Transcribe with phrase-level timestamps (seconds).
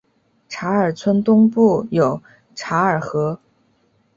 [0.49, 2.19] 查尔村东部有
[2.55, 3.39] 嚓尔河。